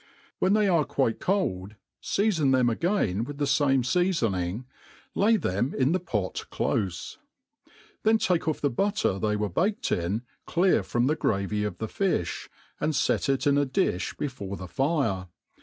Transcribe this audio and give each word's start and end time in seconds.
When 0.39 0.53
they 0.53 0.67
are 0.67 0.83
quite 0.83 1.19
cold, 1.19 1.75
feafon 2.01 2.51
them 2.51 2.71
again 2.71 3.23
with 3.23 3.37
the 3.37 3.45
fame 3.45 3.83
feafon* 3.83 4.35
ing, 4.43 4.65
lay 5.13 5.37
thein 5.37 5.75
in 5.77 5.91
the 5.91 5.99
pot 5.99 6.45
clofe; 6.51 7.17
then 8.01 8.17
take 8.17 8.41
oiF 8.45 8.61
the 8.61 8.71
butter 8.71 9.19
they 9.19 9.35
were 9.35 9.47
baked 9.47 9.91
in 9.91 10.23
clear 10.47 10.81
from 10.81 11.05
the 11.05 11.15
gravy 11.15 11.63
of 11.63 11.77
the 11.77 11.85
fifb, 11.85 12.47
and 12.79 12.95
fet 12.95 13.29
it 13.29 13.45
in 13.45 13.59
a 13.59 13.65
difh 13.67 14.17
before 14.17 14.57
the 14.57 14.67
fire. 14.67 15.27